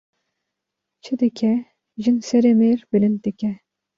Çi 1.03 1.13
dike 1.19 1.51
jin 2.03 2.17
serê 2.27 2.53
mêr 2.59 2.79
bilind 2.91 3.17
dike 3.23 3.51